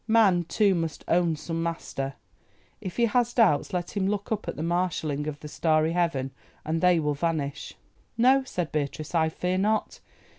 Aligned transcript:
Man, 0.07 0.45
too, 0.45 0.73
must 0.73 1.03
own 1.07 1.35
some 1.35 1.61
master. 1.61 2.15
If 2.81 2.97
he 2.97 3.05
has 3.05 3.33
doubts 3.35 3.71
let 3.71 3.95
him 3.95 4.07
look 4.07 4.31
up 4.31 4.47
at 4.47 4.55
the 4.55 4.63
marshalling 4.63 5.27
of 5.27 5.39
the 5.41 5.47
starry 5.47 5.91
heaven, 5.91 6.31
and 6.65 6.81
they 6.81 6.99
will 6.99 7.13
vanish." 7.13 7.75
"No," 8.17 8.43
said 8.43 8.71
Beatrice, 8.71 9.13
"I 9.13 9.29
fear 9.29 9.59
not. 9.59 9.99